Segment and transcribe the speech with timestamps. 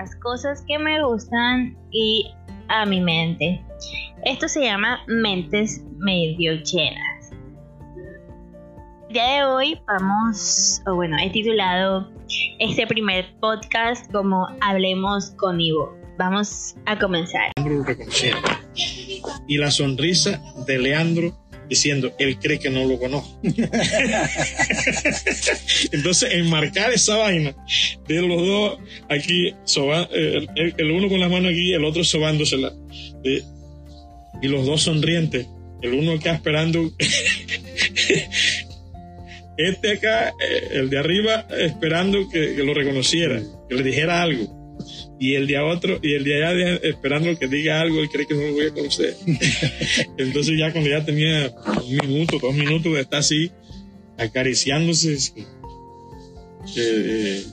[0.00, 2.30] las cosas que me gustan y
[2.68, 3.64] a mi mente.
[4.24, 7.30] Esto se llama Mentes Medio Llenas.
[9.08, 12.10] El día de hoy vamos, o bueno, he titulado
[12.58, 15.96] este primer podcast como Hablemos con Ivo.
[16.18, 17.52] Vamos a comenzar.
[19.48, 21.32] Y la sonrisa de Leandro
[21.68, 23.38] diciendo, él cree que no lo conozco.
[25.92, 27.54] Entonces, enmarcar esa vaina
[28.06, 29.54] de los dos aquí,
[30.12, 32.72] el, uno con la mano aquí, el otro sobándosela,
[33.22, 35.46] y los dos sonrientes,
[35.82, 36.80] el uno acá esperando,
[39.56, 44.65] este acá, eh, el de arriba, esperando que lo reconociera, que le dijera algo
[45.18, 48.34] y el de otro, y el de allá esperando que diga algo, él cree que
[48.34, 49.16] no lo voy a conocer.
[50.18, 53.50] Entonces ya cuando ya tenía un minuto, dos minutos de estar así,
[54.18, 55.16] acariciándose,
[56.76, 57.44] eh,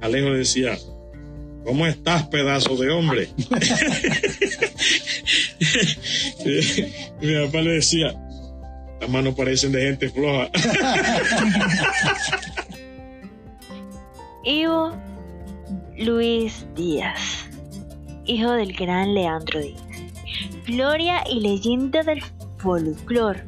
[0.00, 0.78] Alejo le decía,
[1.64, 3.28] ¿cómo estás, pedazo de hombre?
[7.20, 8.14] mi papá le decía,
[9.00, 10.50] las manos parecen de gente floja.
[14.44, 15.11] Ivo
[15.98, 17.50] Luis Díaz,
[18.24, 19.82] hijo del gran Leandro Díaz.
[20.66, 22.22] Gloria y leyenda del
[22.56, 23.44] folclore.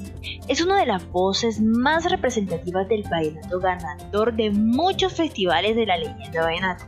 [0.47, 5.97] Es una de las voces más representativas del vallenato ganador de muchos festivales de la
[5.97, 6.87] leyenda vallenata.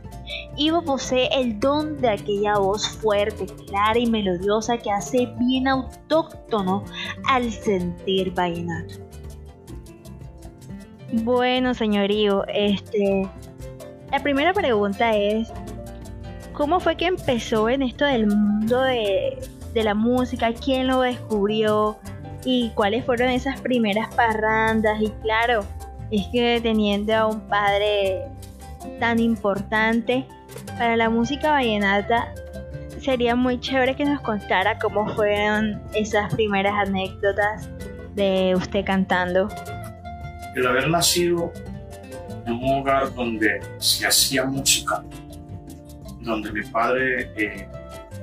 [0.57, 6.85] Ivo posee el don de aquella voz fuerte, clara y melodiosa que hace bien autóctono
[7.27, 8.93] al sentir vallenato.
[11.13, 13.27] Bueno, señor Ivo, este,
[14.11, 15.51] la primera pregunta es,
[16.53, 19.37] ¿cómo fue que empezó en esto del mundo de,
[19.75, 20.53] la música?
[20.53, 21.97] ¿Quién lo descubrió?
[22.43, 24.99] ¿Y cuáles fueron esas primeras parrandas?
[25.01, 25.65] Y claro,
[26.09, 28.23] es que teniendo a un padre
[28.99, 30.25] tan importante
[30.77, 32.33] para la música vallenata,
[33.01, 37.69] sería muy chévere que nos contara cómo fueron esas primeras anécdotas
[38.15, 39.49] de usted cantando.
[40.55, 41.51] El haber nacido
[42.47, 45.03] en un hogar donde se hacía música,
[46.21, 47.67] donde mi padre eh,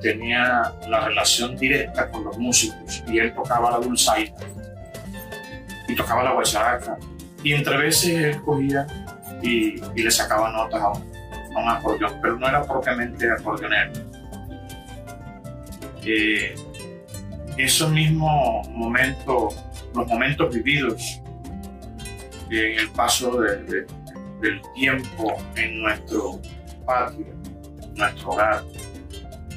[0.01, 4.35] tenía la relación directa con los músicos y él tocaba la dulzaina
[5.87, 6.97] y tocaba la guacharaca
[7.43, 8.87] y entre veces él cogía
[9.43, 13.93] y, le sacaba notas a un, acordeón, pero no era propiamente acordeonero.
[16.03, 16.55] Eh,
[17.57, 19.55] esos mismos momentos,
[19.95, 21.21] los momentos vividos
[22.51, 23.87] en el paso de,
[24.41, 26.41] del tiempo en nuestro
[26.87, 27.27] patio,
[27.83, 28.65] en nuestro hogar.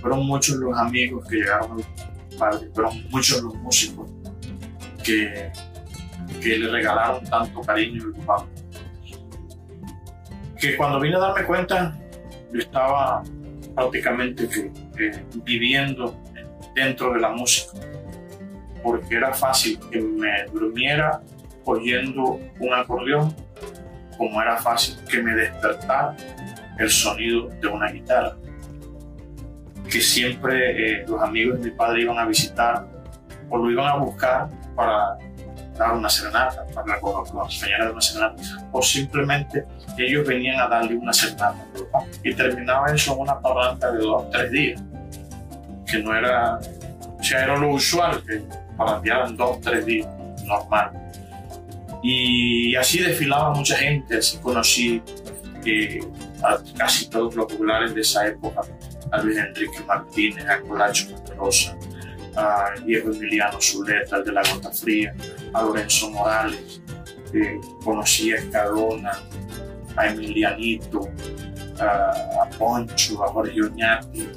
[0.02, 4.10] Fueron muchos los amigos que llegaron al padre, fueron muchos los músicos
[5.04, 5.52] que,
[6.42, 8.46] que le regalaron tanto cariño al papá.
[10.60, 11.98] Que cuando vine a darme cuenta,
[12.52, 13.24] yo estaba
[13.76, 14.48] prácticamente
[15.44, 16.16] viviendo
[16.74, 17.74] dentro de la música,
[18.84, 21.22] porque era fácil que me durmiera
[21.66, 23.36] oyendo un acordeón
[24.18, 26.16] como era fácil que me despertara
[26.78, 28.36] el sonido de una guitarra.
[29.90, 32.86] Que siempre eh, los amigos de mi padre iban a visitar
[33.50, 35.18] o lo iban a buscar para
[35.78, 38.42] dar una serenata, para acompañar de una serenata,
[38.72, 39.64] o simplemente
[39.98, 41.66] ellos venían a darle una serenata.
[42.24, 44.84] Y terminaba eso en una parranda de dos o tres días,
[45.86, 46.60] que no era,
[47.18, 48.44] o sea, era lo usual, que
[48.76, 50.08] parrandearan dos o tres días,
[50.46, 50.92] normal.
[52.09, 55.01] Y así desfilaba mucha gente, así conocí
[55.66, 56.00] eh,
[56.41, 58.62] a casi todos los populares de esa época,
[59.12, 61.78] a Luis Enrique Martínez, a Colacho Rosa,
[62.38, 65.13] a Diego Emiliano Zuleta, el de la Gota Fría,
[65.51, 66.81] a Lorenzo Morales,
[67.34, 69.12] eh, conocí a Escadona,
[69.97, 71.09] a Emilianito,
[71.78, 74.29] a, Poncho, a Jorge Oñati,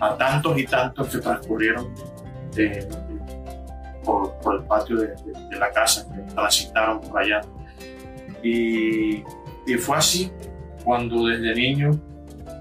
[0.00, 1.94] a tantos y tantos que transcurrieron
[2.56, 2.84] eh,
[4.04, 5.14] por, el patio de,
[5.58, 7.40] la casa, que transitaron por allá.
[8.42, 9.22] Y,
[9.78, 10.30] fue así
[10.84, 11.92] cuando desde niño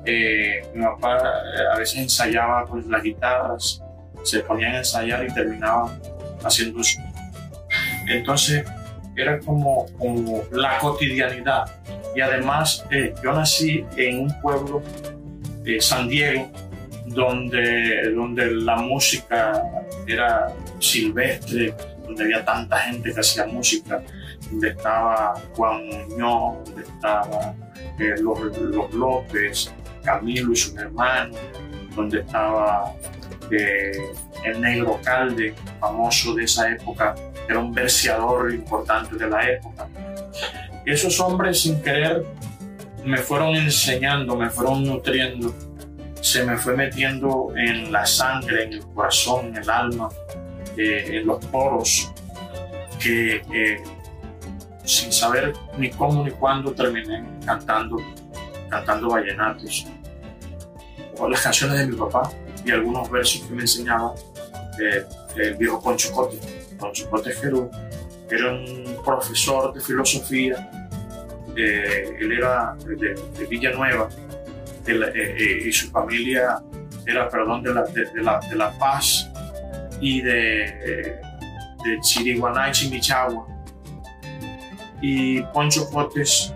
[0.05, 3.83] eh, mi papá eh, a veces ensayaba con las guitarras,
[4.23, 5.99] se ponían a ensayar y terminaban
[6.43, 6.99] haciendo eso.
[8.07, 8.65] Entonces
[9.15, 9.87] era como,
[10.51, 11.65] la cotidianidad.
[12.15, 14.81] Y además eh, yo nací en un pueblo,
[15.79, 16.49] San Diego,
[17.07, 19.63] donde, donde la música
[20.07, 20.47] era
[20.81, 21.73] silvestre,
[22.03, 24.03] donde había tanta gente que hacía música,
[24.49, 27.53] donde estaba Juan Muñoz, donde estaba
[27.99, 29.71] eh, los, López,
[30.03, 31.37] Camilo y sus hermanos,
[31.95, 32.93] donde estaba
[33.51, 33.91] eh,
[34.43, 37.15] el Negro Calde, famoso de esa época,
[37.47, 39.87] era un verseador importante de la época.
[40.85, 42.25] Esos hombres sin querer
[43.05, 45.53] me fueron enseñando, me fueron nutriendo
[46.21, 50.09] se me fue metiendo en la sangre, en el corazón, en el alma,
[50.77, 52.11] eh, en los poros,
[52.99, 53.83] que eh,
[54.83, 57.97] sin saber ni cómo ni cuándo terminé cantando,
[58.69, 59.87] cantando vallenatos.
[61.17, 62.31] O las canciones de mi papá
[62.65, 64.13] y algunos versos que me enseñaba
[64.79, 66.37] eh, el viejo Poncho Cote.
[66.79, 67.69] Poncho Cote Jerú
[68.29, 70.69] era un profesor de filosofía,
[71.55, 74.09] él era de, de Villanueva,
[74.87, 76.61] eh, eh, y su familia
[77.05, 79.30] era, perdón, de la, de, la, de la Paz
[80.01, 81.21] y de, eh,
[81.83, 83.47] de Chiriguaná y Chimichagua.
[85.01, 86.53] Y Poncho Cotes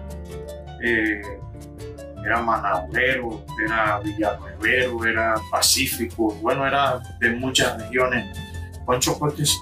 [0.81, 8.37] era manaurero, era villanuevero, era pacífico, bueno, era de muchas regiones.
[8.85, 9.55] Poncho Cotes,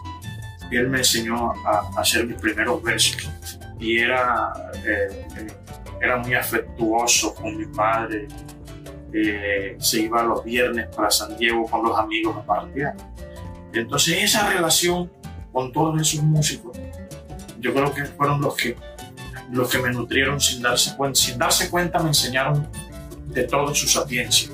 [0.71, 3.29] él me enseñó a, hacer mis primeros versos
[3.79, 4.53] y era,
[6.01, 8.27] era muy afectuoso con mi padre,
[9.13, 12.89] eh, se iba los viernes para San Diego con los amigos a partir.
[13.73, 15.11] Entonces esa relación
[15.51, 16.77] con todos esos músicos,
[17.59, 18.75] yo creo que fueron los que,
[19.51, 21.19] los que me nutrieron sin darse cuenta.
[21.19, 22.67] Sin darse cuenta me enseñaron
[23.27, 24.49] de todo su sapiencia.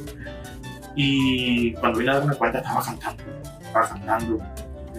[0.96, 3.24] Y cuando vine a darme cuenta estaba cantando,
[3.62, 4.40] estaba cantando.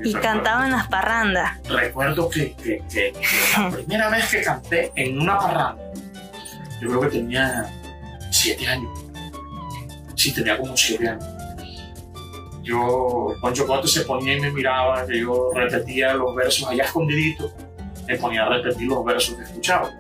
[0.02, 1.58] Y cantaba en las parrandas.
[1.68, 3.12] Recuerdo que, que, que
[3.58, 5.82] la primera vez que canté en una parranda,
[6.80, 7.70] yo creo que tenía
[8.30, 9.10] siete años
[10.20, 11.24] sí, tenía como siete años.
[12.62, 17.52] Yo, Poncho Cote se ponía y me miraba, que yo repetía los versos allá escondiditos,
[18.06, 19.90] me ponía a repetir los versos que escuchaba.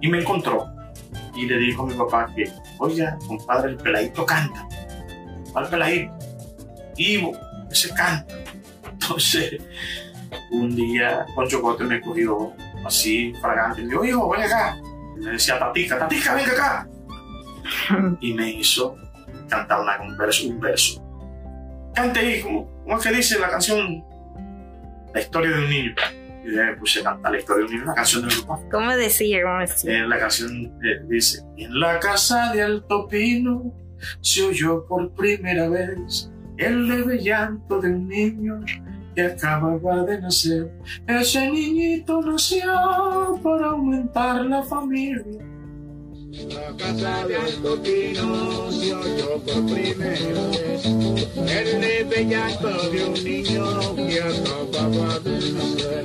[0.00, 0.66] Y me encontró
[1.34, 4.66] y le dijo a mi papá que, oiga, compadre, el peladito canta.
[5.52, 6.12] ¿Cuál peladito?
[6.96, 7.32] Ivo,
[7.70, 8.34] ese canta.
[8.92, 9.60] Entonces,
[10.50, 12.52] un día Poncho Cote me cogió
[12.84, 14.78] así, fragante, y me dijo, hijo, ven acá.
[15.16, 16.88] Y me decía, Tatica, Tatica, ven acá
[18.20, 18.96] y me hizo
[19.50, 20.48] cantar una, un verso.
[20.48, 21.02] Un verso.
[21.94, 24.04] Cante ahí, como, es que dice la canción
[25.12, 25.94] La historia de un niño.
[26.42, 28.60] Y me puse a cantar la historia de un niño, la canción de papá.
[28.70, 29.42] ¿Cómo decía?
[29.42, 29.98] ¿Cómo decía?
[29.98, 33.74] Eh, la canción eh, dice: En la casa de Alto Pino
[34.22, 38.60] se oyó por primera vez el leve llanto de un niño
[39.14, 40.70] que acababa de nacer.
[41.06, 45.49] Ese niñito nació para aumentar la familia
[46.32, 53.24] la casa de Alto Pino se oyó por primera vez el leve llanto de un
[53.24, 56.04] niño que acababa de nacer.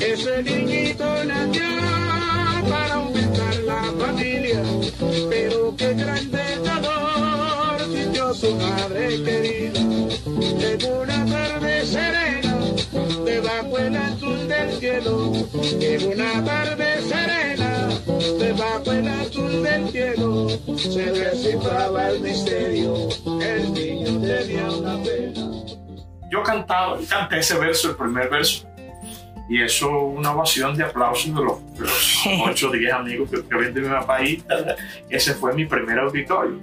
[0.00, 1.62] Ese niñito nació
[2.68, 4.62] para aumentar la familia,
[5.30, 12.47] pero qué grande dolor sintió su madre querida en una tarde serena
[12.92, 15.32] debajo el azul del cielo
[15.80, 17.88] en una tarde serena.
[18.38, 23.08] Debajo el azul del cielo se descifraba el misterio,
[23.42, 25.50] el niño tenía una pena.
[26.30, 28.66] Yo cantaba, canté ese verso, el primer verso,
[29.48, 33.42] y eso una ovación de aplausos de los, de los 8 o 10 amigos que,
[33.42, 34.42] que ven de mi papá y
[35.08, 36.60] ese fue mi primer auditorio.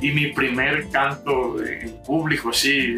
[0.00, 2.96] Y mi primer canto en público, así,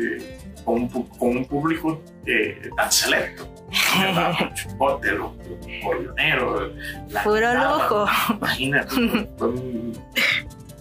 [0.65, 3.49] con con un público eh, tan selecto.
[4.79, 6.73] Los,
[7.11, 8.07] los Puro lujo.
[8.31, 9.49] Imagínate, fue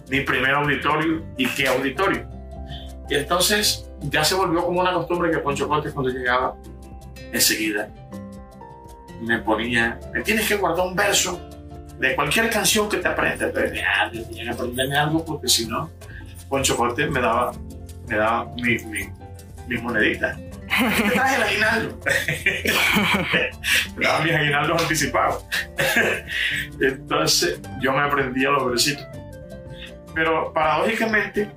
[0.08, 2.26] mi, primer auditorio y qué auditorio.
[3.10, 6.54] Y entonces ya se volvió como una costumbre que Poncho Cortes cuando llegaba
[7.32, 7.88] enseguida
[9.20, 11.40] me ponía, me tienes que guardar un verso
[11.98, 15.90] de cualquier canción que te aprendas, pero ya, tenía que aprenderme algo porque si no,
[16.48, 17.52] Poncho Cortes me daba,
[18.06, 19.08] me daba mi, mi,
[19.66, 20.38] mis moneditas.
[20.78, 21.98] Traje el aguinaldo.
[23.96, 25.44] me daba mis aguinaldos anticipados.
[26.80, 29.06] Entonces yo me aprendía los versitos.
[30.14, 31.50] Pero paradójicamente,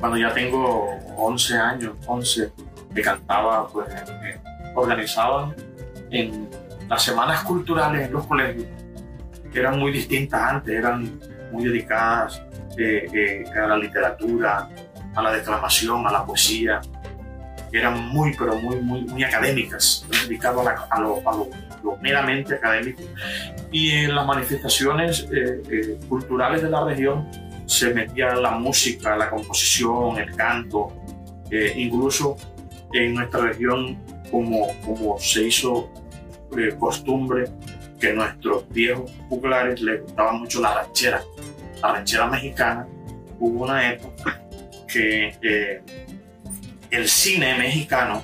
[0.00, 2.52] cuando ya tengo 11 años, 11,
[2.94, 3.88] que cantaba, pues
[4.20, 4.40] me
[4.74, 5.54] organizaban
[6.10, 6.48] en
[6.88, 8.66] las semanas culturales en los colegios,
[9.52, 12.42] que eran muy distintas antes, eran muy dedicadas
[12.78, 14.68] eh, eh, a la literatura,
[15.14, 16.80] a la declamación, a la poesía,
[17.72, 21.36] eran muy, pero muy, muy, muy académicas, dedicadas a, lo, a,
[21.82, 23.02] lo, meramente académico.
[23.70, 27.28] Y en las manifestaciones eh, culturales de la región
[27.66, 30.92] se metía la música, la composición, el canto,
[31.76, 32.36] incluso
[32.92, 33.98] en nuestra región,
[34.30, 35.90] como, como se hizo
[36.78, 37.44] costumbre
[38.00, 41.22] que nuestros viejos juglares les gustaba mucho la ranchera,
[41.80, 42.86] la ranchera mexicana.
[43.38, 44.42] Hubo una época
[44.88, 45.82] que eh,
[46.92, 48.22] el cine mexicano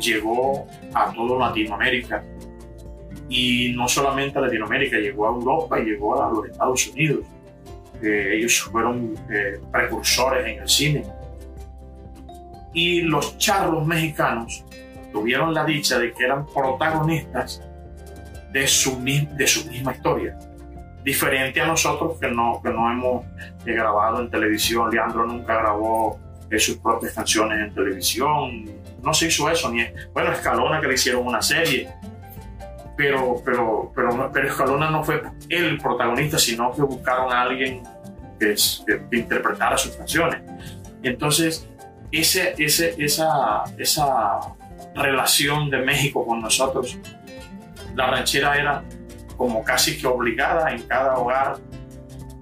[0.00, 2.24] llegó a toda Latinoamérica
[3.28, 7.24] y no solamente a Latinoamérica, llegó a Europa y llegó a los Estados Unidos.
[8.02, 11.04] eh, ellos fueron eh, precursores en el cine.
[12.72, 14.64] Y los charros mexicanos
[15.12, 17.62] tuvieron la dicha de que eran protagonistas
[18.52, 20.38] de su, de su misma historia.
[21.04, 23.24] Diferente a nosotros que no, que no hemos
[23.66, 24.90] eh, grabado en televisión.
[24.90, 26.18] Leandro nunca grabó
[26.50, 28.64] eh, sus propias canciones en televisión.
[29.02, 29.70] No se hizo eso.
[29.70, 31.88] Ni, bueno, Escalona que le hicieron una serie.
[32.96, 37.82] Pero, pero, pero, pero Escalona no fue el protagonista, sino que buscaron a alguien
[38.38, 38.54] que-
[39.10, 40.42] que interpretara sus canciones.
[41.02, 41.66] Entonces,
[42.12, 44.40] ese, ese, esa, esa
[44.94, 46.98] relación de México con nosotros,
[47.94, 48.82] la ranchera era
[49.36, 51.56] como casi que obligada en cada hogar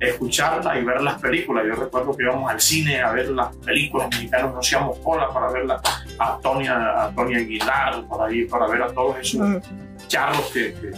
[0.00, 1.64] escucharla y ver las películas.
[1.66, 5.50] Yo recuerdo que íbamos al cine a ver las películas mexicanas, nos hacíamos cola para
[5.50, 5.80] verla
[6.18, 9.62] a Tony, a Tony Aguilar, para ir para ver a todos esos
[10.06, 10.90] charros que, que,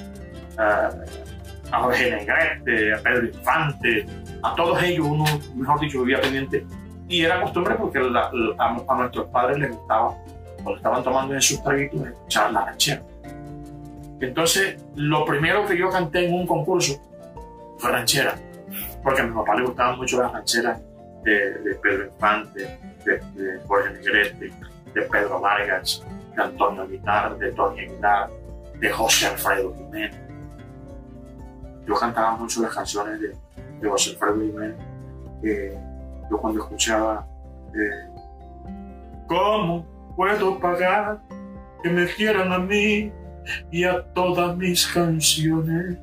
[0.58, 0.90] ah,
[1.72, 4.06] a Jorge Negrete, a Pedro Infante,
[4.42, 6.66] a todos ellos uno, mejor dicho, vivía pendiente.
[7.08, 10.14] Y era costumbre porque la- la- a, a nuestros padres les gustaba,
[10.56, 13.02] cuando estaban tomando en sus traguitos, escuchar la ranchera.
[14.20, 17.00] Entonces, lo primero que yo canté en un concurso
[17.78, 18.34] fue ranchera,
[19.02, 20.80] porque a mi papá le gustaban mucho las rancheras
[21.24, 24.52] de, Pedro Infante, de, Jorge Negrete,
[24.94, 26.04] de Pedro Vargas,
[26.34, 28.30] de Antonio Aguilar, de Tony Aguilar,
[28.78, 30.16] de José Alfredo Jiménez.
[31.86, 33.34] Yo cantaba mucho las canciones de,
[33.80, 34.76] de José Alfredo Jiménez.
[35.42, 35.78] eh,
[36.30, 37.26] yo cuando escuchaba
[37.74, 38.10] eh,
[39.30, 41.20] ¿Cómo puedo pagar
[41.84, 43.12] que me quieran a mí
[43.70, 45.98] y a todas mis canciones?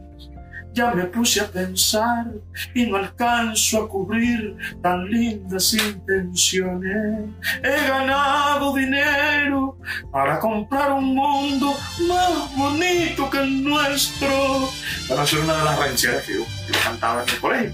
[0.78, 2.28] Ya me puse a pensar
[2.76, 7.32] y no alcanzo a cubrir tan lindas intenciones.
[7.64, 9.76] He ganado dinero
[10.12, 11.74] para comprar un mundo
[12.08, 14.70] más bonito que el nuestro.
[15.10, 17.74] Para hacer una de las rancheras que yo, que yo cantaba en el colegio.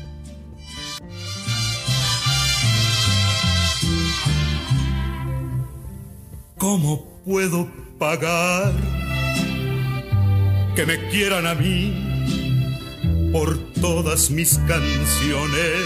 [6.57, 7.69] ¿Cómo puedo
[7.99, 8.71] pagar
[10.73, 12.12] que me quieran a mí
[13.33, 15.81] por todas mis canciones?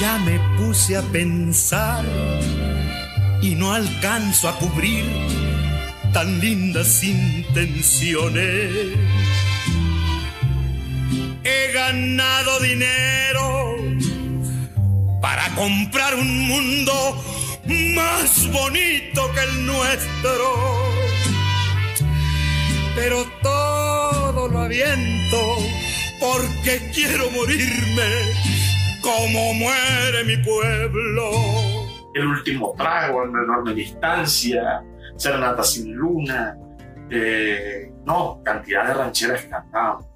[0.00, 2.04] Ya me puse a pensar
[3.40, 5.04] y no alcanzo a cubrir
[6.12, 8.70] tan lindas intenciones.
[11.44, 13.76] He ganado dinero
[15.22, 17.24] para comprar un mundo
[17.94, 20.84] más bonito que el nuestro.
[22.96, 23.53] Pero todo
[24.64, 25.58] aviento
[26.20, 28.10] porque quiero morirme
[29.02, 31.30] como muere mi pueblo.
[32.14, 34.82] El último trago, en enorme distancia,
[35.16, 36.56] Serenata sin luna.
[37.10, 40.06] eh, no, cantidad de rancheras que cantábamos.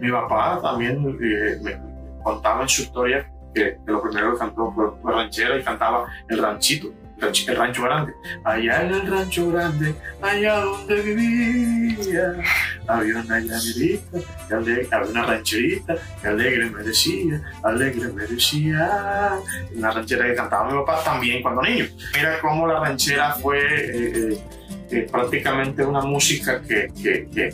[0.00, 1.80] Mi papá también eh, me
[2.22, 6.06] contaba en su historia que, que lo primero que cantó fue, fue ranchera y cantaba
[6.28, 6.88] el ranchito,
[7.24, 8.12] el ranch- el rancho grande.
[8.44, 12.32] Allá en el rancho grande, allá donde vivía,
[12.86, 19.38] había una llanerita, que alegre, había una rancherita, que alegre me decía, alegre me decía.
[19.74, 21.86] Una ranchera que cantaba mi papá también cuando niño.
[22.14, 24.38] Mira cómo la ranchera fue eh, eh,
[24.90, 27.50] eh, prácticamente una música que, que, que,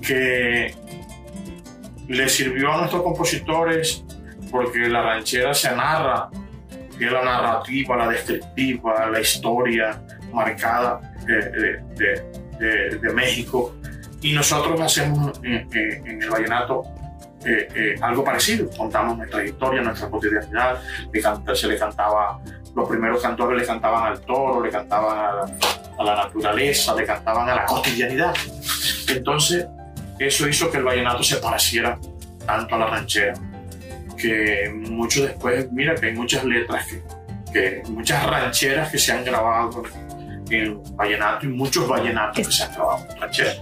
[0.00, 0.74] que
[2.08, 4.04] le sirvió a nuestros compositores
[4.50, 6.28] porque la ranchera se narra,
[6.98, 10.00] que la narrativa, la descriptiva, la historia
[10.32, 12.24] marcada de, de- de-
[12.58, 13.74] de- de México.
[14.22, 16.82] Y nosotros hacemos eh, eh, en el vallenato
[17.44, 18.70] eh, eh, algo parecido.
[18.76, 20.80] Contamos nuestra historia, nuestra cotidianidad.
[21.12, 22.40] Le canta- se le cantaba,
[22.74, 25.46] los primeros cantores le cantaban al toro, le cantaban a la,
[25.98, 28.34] a la naturaleza, le cantaban a la cotidianidad.
[29.08, 29.66] Entonces,
[30.18, 31.98] eso hizo que el vallenato se pareciera
[32.46, 33.34] tanto a la ranchera
[34.16, 36.86] que mucho después, mira que hay muchas letras,
[37.52, 39.82] que, muchas rancheras que se han grabado
[40.50, 43.52] en vallenato y muchos vallenatos que se han grabado en ranchera.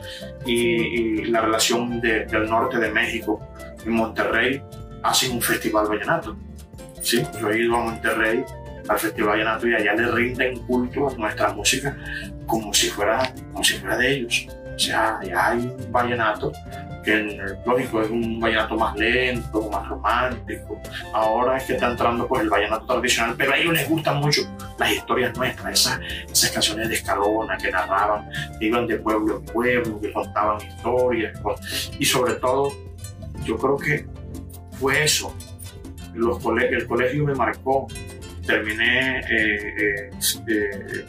[0.46, 3.40] Y, y la relación de- del norte de México
[3.84, 4.62] en Monterrey
[5.02, 6.36] hacen un festival vallenato.
[7.00, 7.22] ¿sí?
[7.40, 8.44] Yo he ido a Monterrey
[8.88, 11.96] al festival vallenato y allá le rinden culto a nuestra música
[12.46, 14.46] como si fuera, como si fuera de ellos.
[14.74, 16.50] O sea, allá hay un vallenato
[17.04, 20.80] que lógico es un vallenato más lento, más romántico.
[21.12, 24.42] Ahora es que está entrando pues el vallenato tradicional, pero a ellos les gustan mucho
[24.78, 28.28] las historias nuestras, esas, esas canciones de Escalona que narraban,
[28.60, 31.38] iban de pueblo en pueblo, que contaban historias.
[31.40, 32.72] pues, y sobre todo,
[33.44, 34.06] yo creo que
[34.78, 35.34] fue eso.
[36.14, 37.86] Los cole- el colegio me marcó.
[38.46, 40.10] Terminé eh, eh,
[40.48, 41.06] eh,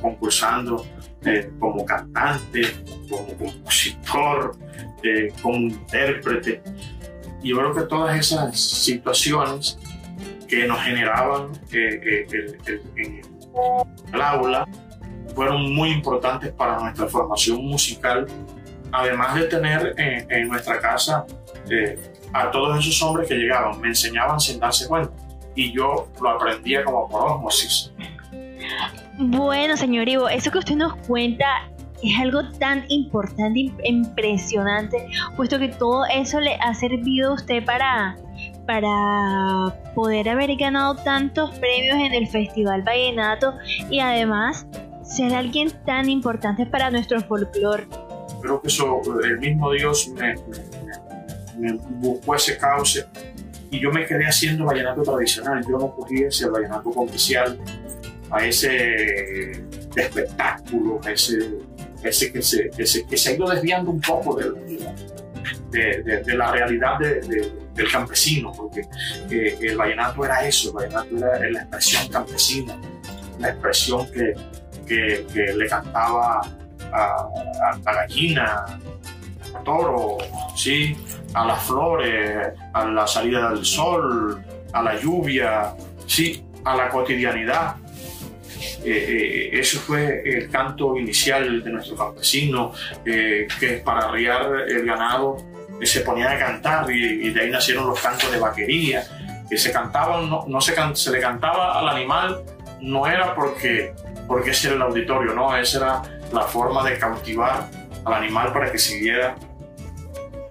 [0.00, 0.86] concursando
[1.26, 2.62] eh, como cantante,
[3.10, 4.56] como compositor,
[5.02, 6.62] eh, como intérprete.
[7.42, 9.78] Y yo creo que todas esas situaciones
[10.48, 13.22] que nos generaban eh, eh, el, el- en
[14.14, 14.66] el aula
[15.34, 18.26] fueron muy importantes para nuestra formación musical,
[18.92, 21.26] además de tener en, en nuestra casa
[21.68, 21.98] eh,
[22.32, 25.12] a todos esos hombres que llegaban, me enseñaban sin darse cuenta
[25.54, 27.92] y yo lo aprendía como por osmosis.
[29.18, 31.46] Bueno, señor Ivo, eso que usted nos cuenta
[32.02, 35.06] es algo tan importante impresionante,
[35.36, 38.16] puesto que todo eso le ha servido a usted para,
[38.66, 43.54] para poder haber ganado tantos premios en el Festival Vallenato
[43.90, 44.66] y además
[45.02, 47.86] ser alguien tan importante para nuestro folclore.
[48.42, 50.34] Creo que eso, el mismo Dios me,
[51.56, 53.06] me- me buscó ese cauce
[53.70, 55.64] y yo me quedé haciendo vallenato tradicional.
[55.66, 57.58] Yo no cogí ese vallenato comercial,
[58.30, 59.62] a ese
[59.94, 61.38] espectáculo, a ese,
[62.02, 64.50] ese, que, se, que, se, que se ha ido desviando un poco de,
[65.70, 68.82] de- la realidad de- de- del campesino, porque
[69.30, 72.80] eh, el vallenato era eso, el vallenato era la expresión campesina,
[73.38, 74.34] la expresión que,
[74.86, 76.40] que, le cantaba
[76.92, 77.28] a,
[77.72, 78.64] a la gallina,
[79.54, 80.16] al toro,
[80.56, 80.96] ¿sí?
[81.34, 84.42] a las flores, a la salida del sol,
[84.72, 85.74] a la lluvia,
[86.06, 86.42] ¿sí?
[86.64, 87.76] a la cotidianidad.
[88.84, 92.72] Eh, eh, eso fue el canto inicial de nuestro campesino,
[93.04, 95.36] eh, que para arriar el ganado
[95.80, 99.04] eh, se ponían a cantar y, y de ahí nacieron los cantos de vaquería,
[99.48, 102.42] que se cantaban, no, no se, can- se le cantaba al animal,
[102.80, 103.92] no era porque,
[104.26, 107.68] porque ese era el auditorio, no, esa era la forma de cautivar
[108.04, 109.36] al animal para que siguiera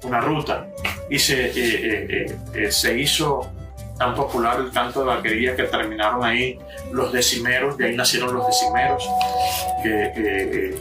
[0.03, 0.67] una ruta.
[1.09, 3.51] Y se, eh, eh, se hizo
[3.97, 6.59] tan popular el canto de vaquería que terminaron ahí
[6.91, 9.07] los decimeros, de ahí nacieron los decimeros,
[9.83, 10.75] que, eh, eh,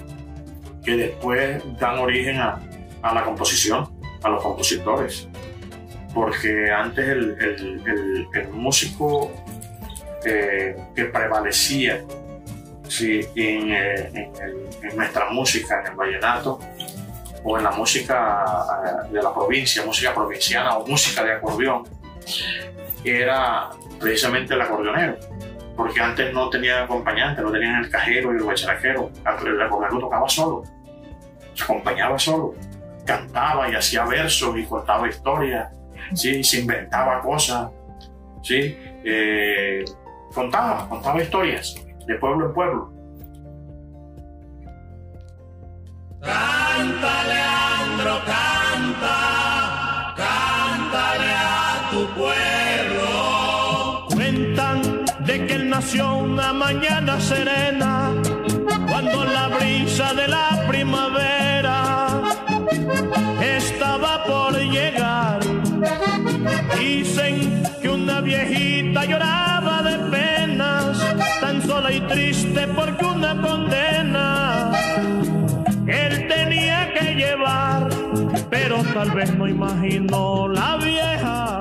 [0.84, 2.60] que después dan origen a,
[3.02, 3.88] a la composición,
[4.22, 5.28] a los compositores.
[6.12, 9.32] Porque antes el, el- el- músico
[10.24, 12.02] eh, que prevalecía
[12.88, 16.60] sí, en, en nuestra música, en el vallenato,
[17.42, 18.44] o en la música
[19.10, 21.82] de la provincia, música provinciana o música de acordeón,
[23.10, 25.16] era precisamente el acordeonero.
[25.76, 29.10] Porque antes no tenía acompañante, no tenían el cajero y el guacharajero.
[29.44, 30.62] El acordeonero tocaba solo,
[31.54, 32.54] se acompañaba solo,
[33.04, 35.72] cantaba y hacía versos y contaba historias,
[36.14, 36.42] ¿sí?
[36.42, 37.70] se inventaba cosas,
[38.42, 38.76] ¿sí?
[39.04, 39.84] Eh,
[40.32, 41.74] contaba, contaba historias
[42.06, 42.92] de pueblo en pueblo.
[46.20, 52.43] Canta, Leandro, canta, cántale a tu pueblo.
[55.74, 58.12] Nació una mañana serena,
[58.88, 62.22] cuando la brisa de la primavera
[63.40, 65.40] estaba por llegar.
[66.78, 70.96] Dicen que una viejita lloraba de penas,
[71.40, 74.70] tan sola y triste porque una condena
[75.88, 77.88] él tenía que llevar,
[78.48, 81.53] pero tal vez no imaginó la vieja.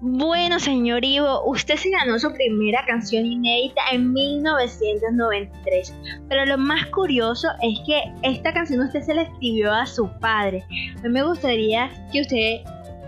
[0.00, 5.92] Bueno, señor Ivo, usted se ganó su primera canción inédita en 1993,
[6.28, 10.64] pero lo más curioso es que esta canción usted se la escribió a su padre.
[10.98, 12.60] A mí me gustaría que usted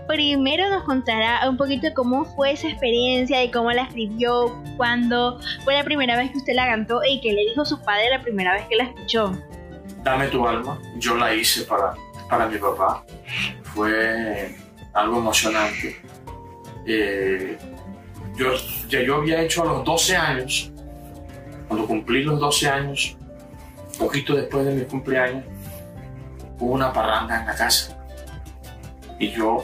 [0.05, 5.75] primero nos contara un poquito cómo fue esa experiencia y cómo la escribió, cuándo fue
[5.75, 8.51] la primera vez que usted la cantó y qué le dijo su padre la primera
[8.51, 9.31] vez que la escuchó.
[10.03, 11.93] Dame tu alma, yo la hice para,
[12.29, 13.05] para mi papá.
[13.63, 14.53] Fue
[14.91, 15.95] algo emocionante.
[16.85, 17.57] Eh,
[18.35, 18.53] yo,
[18.89, 20.71] ya yo había hecho a los 12 años,
[21.67, 23.17] cuando cumplí los 12 años,
[23.97, 25.43] poquito después de mi cumpleaños,
[26.59, 27.97] hubo una parranda en la casa.
[29.19, 29.63] Y yo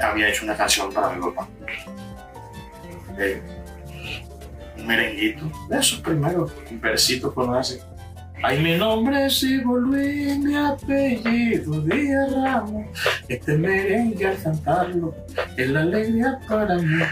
[0.00, 1.48] había hecho una canción para mi papá.
[3.18, 3.42] Eh,
[4.76, 7.82] un merenguito, de esos primeros versitos que uno hace.
[8.42, 12.86] Ay, mi nombre es Ivo Luis, mi apellido Díaz Ramos.
[13.28, 15.14] Este merengue al cantarlo
[15.58, 17.02] es la alegría para mí.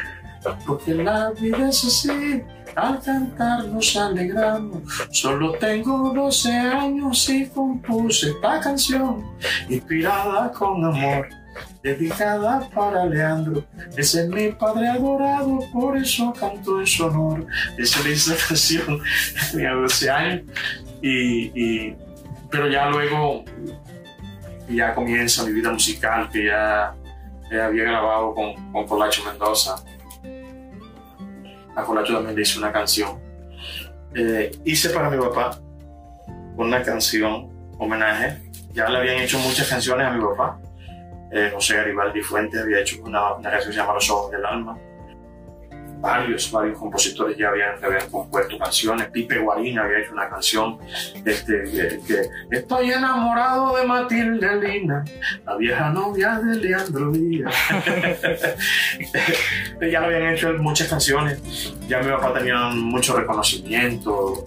[0.67, 2.43] Porque la vida es así,
[2.75, 4.83] al cantar nos alegramos.
[5.11, 9.23] Solo tengo 12 años y compuse esta canción,
[9.69, 11.29] inspirada con amor,
[11.83, 13.65] dedicada para Leandro.
[13.97, 17.47] Ese es mi padre adorado, por eso canto en su honor.
[17.77, 19.01] Esa es esa canción,
[19.53, 20.43] tenía 12 años.
[21.03, 21.53] Y,
[21.89, 21.97] y-
[22.51, 23.45] pero ya luego
[24.69, 26.95] ya comienza mi vida musical que ya,
[27.51, 29.77] había grabado con, con Colacho Mendoza.
[31.77, 33.19] A Colacho también le hice una canción.
[34.15, 35.59] Eh, hice para mi papá
[36.57, 38.43] una canción homenaje.
[38.73, 40.59] Ya le habían hecho muchas canciones a mi papá.
[41.33, 44.45] Eh, José Garibaldi Fuentes había hecho una, una canción que se llama Los Ojos del
[44.45, 44.77] Alma.
[46.01, 49.09] Varios, varios compositores ya habían, habían compuesto canciones.
[49.09, 50.79] Pipe Guarín había hecho una canción
[51.25, 51.65] este,
[52.07, 55.05] que, Estoy enamorado de Matilde Lina,
[55.45, 57.55] la vieja novia de Leandro Díaz.
[59.91, 61.75] ya lo habían hecho muchas canciones.
[61.89, 64.45] Ya mi papá tenía mucho reconocimiento.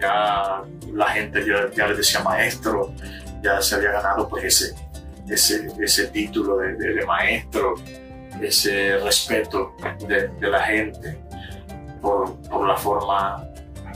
[0.00, 0.62] Ya
[0.92, 2.92] la gente ya, ya le decía maestro.
[3.42, 4.74] Ya se había ganado pues ese,
[5.28, 7.74] ese, ese título de maestro,
[8.44, 9.74] ese respeto
[10.08, 11.18] de, la gente
[12.00, 13.52] por, por la forma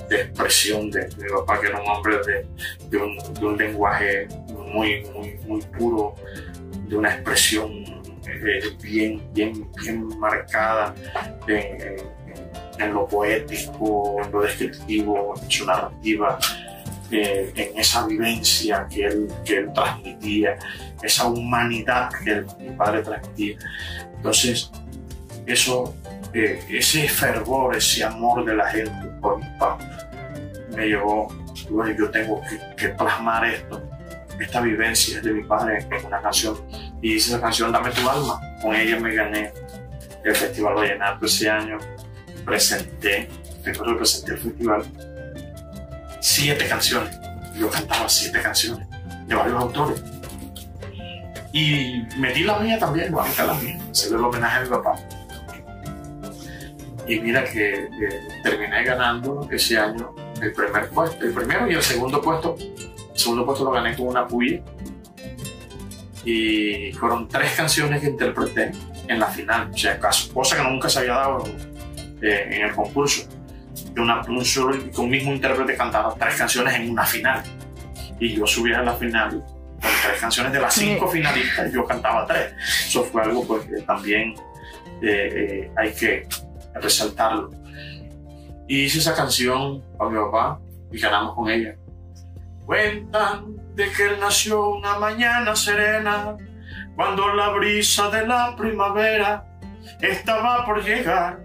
[0.09, 2.19] de expresión de, de mi papá, que era un hombre
[2.89, 2.99] de,
[3.43, 4.29] un, lenguaje
[4.73, 6.15] muy, muy, muy puro,
[6.89, 7.71] de una expresión
[8.29, 10.95] eh, bien, bien, bien marcada
[11.49, 16.39] en, lo poético, en lo descriptivo, en su narrativa,
[17.11, 20.59] eh, en esa vivencia que él, que él transmitía,
[21.03, 23.59] esa humanidad que mi padre transmitía.
[24.17, 24.71] Entonces,
[25.47, 25.95] eso,
[26.33, 29.79] eh, ese fervor, ese amor de la gente por mi papá,
[30.75, 31.29] me llevó,
[31.71, 32.41] bueno, yo tengo
[32.77, 33.83] que, plasmar esto,
[34.39, 36.57] esta vivencia de mi padre en una canción.
[37.01, 38.41] Y hice esa canción, Dame tu alma.
[38.61, 39.53] Con ella me gané
[40.25, 41.79] el Festival Vallenato ese año.
[42.45, 43.29] Presenté,
[43.65, 44.85] recuerdo que presenté el festival,
[46.21, 47.17] siete canciones.
[47.57, 48.87] Yo cantaba siete canciones
[49.27, 50.03] de varios autores.
[51.57, 54.95] Y metí la mía también, igualita la mía, hacerle el homenaje a mi papá.
[57.09, 61.83] Y mira que eh, terminé ganando ese año el primer puesto, el primero y el
[61.83, 62.57] segundo puesto.
[62.59, 64.61] El segundo puesto lo gané con una puya.
[66.27, 68.73] Y fueron tres canciones que interpreté
[69.09, 69.99] en la final, o sea,
[70.35, 71.42] cosa que nunca se había dado
[72.21, 73.31] eh, en el concurso.
[73.95, 77.42] Que un solo, un mismo intérprete cantara tres canciones en una final.
[78.21, 79.42] Y yo subía a la final
[80.07, 82.55] tres canciones de las cinco finalistas, yo cantaba tres.
[82.87, 84.35] Eso fue algo pues, que también
[85.03, 86.27] eh, eh, hay que
[86.75, 87.51] resaltarlo.
[88.69, 91.77] Y hice esa canción para mi papá y ganamos con ella.
[92.64, 96.37] Cuentan de que él nació una mañana serena,
[96.97, 99.45] cuando la brisa de la primavera
[100.01, 101.40] estaba por llegar.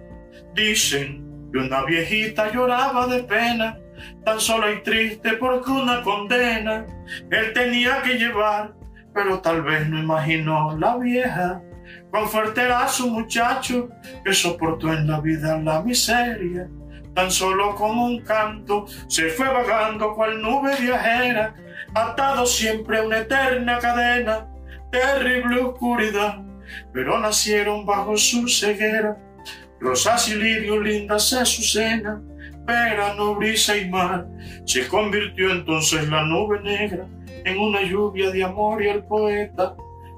[0.56, 3.78] Dicen que una viejita lloraba de pena,
[4.24, 6.86] tan sola y triste porque una condena
[7.30, 8.74] él tenía que llevar,
[9.14, 11.62] pero tal vez no imaginó la vieja
[12.10, 13.90] cuán fuerte era su muchacho
[14.24, 16.70] que soportó en la vida la miseria.
[17.14, 21.56] Tan solo como un canto se fue vagando cual nube viajera,
[21.94, 24.48] atado siempre a una eterna cadena,
[24.92, 26.42] terrible oscuridad.
[26.94, 29.18] Pero nacieron bajo su ceguera
[29.82, 32.22] rosas y lirios, lindas azucenas,
[32.66, 34.28] verano, brisa y mar.
[34.66, 37.08] Se convirtió entonces la nube negra
[37.46, 39.76] en una lluvia de amor y el poeta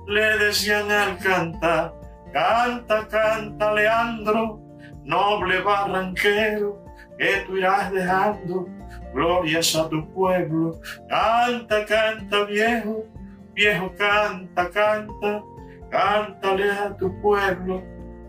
[0.07, 1.93] le decían al cantar,
[2.33, 4.59] canta, canta, Leandro,
[5.03, 6.83] noble barranquero,
[7.17, 8.67] que tú irás dejando
[9.13, 10.79] glorias a tu pueblo.
[11.07, 13.05] Canta, canta, viejo,
[13.53, 15.43] viejo, canta, canta,
[15.89, 17.83] cántale a tu pueblo,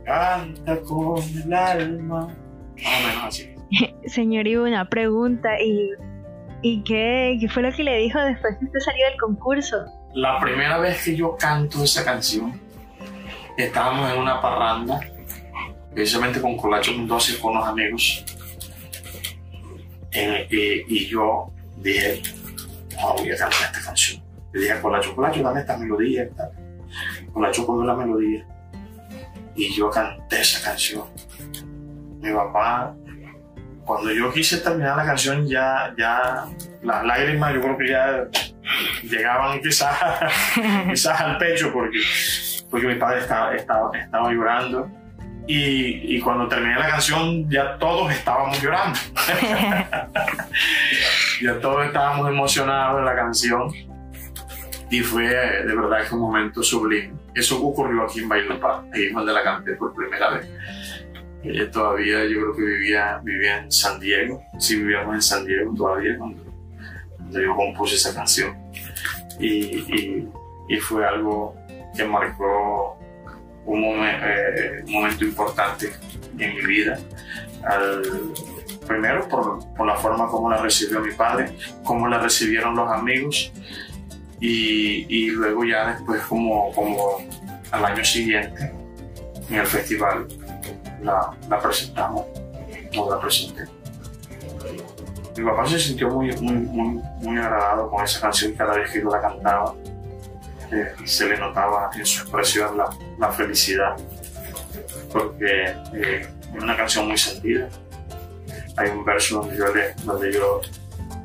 [0.05, 2.29] canta con el alma.
[3.25, 3.54] Así.
[4.07, 5.91] Señor, y una pregunta, ¿y,
[6.63, 9.85] y qué, qué fue lo que le dijo después que usted salió del concurso?
[10.15, 12.61] La primera vez que yo canto esa canción,
[13.57, 15.01] estábamos en una parranda,
[15.93, 18.25] precisamente con Colacho Mendoza y con unos amigos.
[20.51, 22.23] Y yo dije,
[22.97, 24.23] no, voy a cantar esta canción.
[24.53, 26.29] Le dije a Colacho, Colacho, dame esta melodía.
[27.33, 28.47] Colacho pone la melodía.
[29.57, 31.05] Y yo canté esa canción.
[32.21, 32.95] Mi papá,
[33.85, 36.47] cuando yo quise terminar la canción, ya, ya
[36.83, 38.25] las lágrimas, yo creo que ya
[39.03, 39.97] llegaban quizás,
[40.91, 41.99] quizás al pecho porque,
[42.71, 44.91] porque mi padre estaba, estaba, estaba llorando
[45.47, 48.99] y, y cuando terminé la canción ya todos estábamos llorando.
[51.43, 53.71] ya todos estábamos emocionados de la canción
[54.91, 57.13] y fue de verdad que un momento sublime.
[57.35, 60.49] Eso ocurrió aquí en Bailupá, ahí es donde la canté por primera vez.
[61.45, 65.75] Ella todavía, yo creo que vivía, vivía en San Diego, sí vivíamos en San Diego
[65.75, 66.43] todavía cuando,
[67.19, 68.57] cuando yo compuse esa canción.
[69.39, 70.27] Y,
[70.69, 71.55] y, fue algo
[71.95, 72.99] que marcó
[73.67, 75.93] eh, un momento importante
[76.39, 76.99] en mi vida.
[78.87, 81.53] Primero por, por la forma como la recibió mi padre,
[81.85, 83.53] cómo la recibieron los amigos
[84.41, 87.19] y, y luego ya después como, como
[87.71, 88.73] al año siguiente
[89.49, 90.27] en el festival
[91.05, 92.25] la, la presentamos
[92.97, 93.65] o la presenté.
[95.37, 99.01] Mi papá se sintió muy, muy, muy, muy agradado con esa canción cada vez que
[99.03, 99.75] yo la cantaba.
[100.73, 102.89] eh, se le notaba en su expresión la,
[103.19, 103.97] la felicidad,
[105.13, 107.69] porque eh, es una canción muy sentida.
[108.77, 110.61] Hay un verso donde yo, le, donde yo,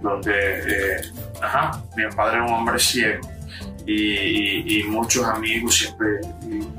[0.01, 1.01] donde, eh,
[1.41, 3.21] ajá, mi padre era un hombre ciego
[3.85, 6.73] y, y- y muchos amigos siempre, y, y-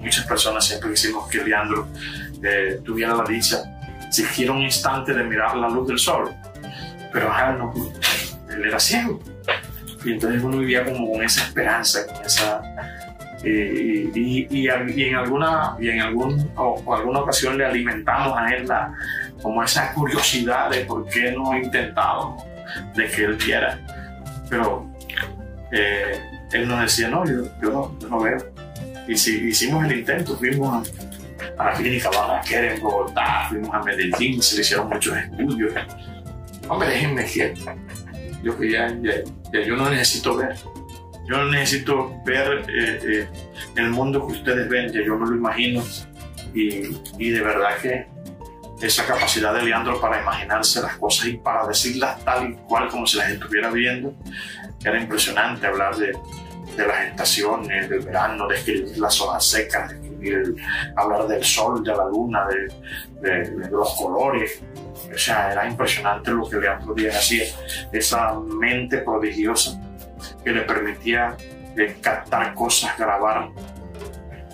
[0.00, 1.88] muchas personas siempre quisimos que Leandro
[2.42, 3.58] eh, tuviera la dicha,
[4.10, 6.30] siquiera un instante de mirar la luz del sol,
[7.12, 7.28] pero
[7.58, 7.72] no,
[8.50, 9.20] él era ciego.
[10.04, 12.60] Y entonces uno vivía como con esa esperanza, con esa...
[13.44, 18.36] eh, y- y- y en alguna, y en algún, o, o alguna ocasión le alimentamos
[18.36, 18.92] a él la,
[19.40, 22.42] como esa curiosidad de por qué no intentábamos
[22.96, 23.78] de que él viera.
[24.50, 24.86] Pero
[25.70, 26.20] eh,
[26.52, 28.51] él nos decía, no, yo, yo no, yo no veo.
[29.08, 30.88] Y si hicimos el intento, fuimos
[31.58, 35.72] a, a la clínica Balaquer en Bogotá, fuimos a Medellín, se le hicieron muchos estudios.
[36.68, 37.60] Hombre, déjenme quieto.
[38.42, 38.88] Yo que ya,
[39.52, 40.56] yo no necesito ver.
[41.26, 43.28] Yo no necesito ver eh, eh,
[43.76, 45.82] el mundo que ustedes ven, yo me lo imagino.
[46.54, 48.06] Y, y de verdad que
[48.82, 53.06] esa capacidad de Leandro para imaginarse las cosas y para decirlas tal y cual como
[53.06, 54.14] si las estuviera viendo,
[54.84, 56.12] era impresionante hablar de,
[56.76, 60.56] de las estaciones, del verano, de escribir las hojas secas, de escribir
[60.96, 64.60] hablar del sol, de la luna, de, de- de los colores.
[65.14, 67.44] O sea, era impresionante lo que Leandro Díaz hacía,
[67.92, 69.78] esa mente prodigiosa
[70.44, 71.36] que le permitía
[71.76, 73.48] eh, captar cosas, grabar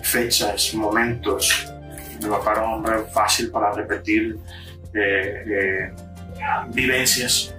[0.01, 1.67] fechas, momentos.
[2.21, 4.37] Mi papá un hombre fácil para repetir
[4.93, 5.91] eh, eh,
[6.69, 7.55] vivencias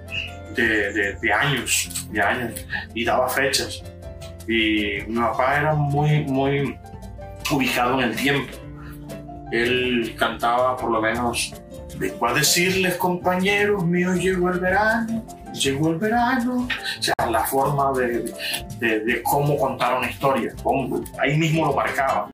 [0.55, 2.53] de, de- de años, de años,
[2.93, 3.81] y daba fechas.
[4.47, 6.75] Y mi papá era muy, muy
[7.51, 8.51] ubicado en el tiempo.
[9.51, 11.53] Él cantaba por lo menos,
[11.97, 16.67] vengo a decirles compañeros míos, llegó el verano, llegó el verano.
[16.99, 18.33] O sea, la forma de,
[18.79, 20.53] de- cómo contar una historia,
[21.19, 22.29] ahí mismo lo marcaba.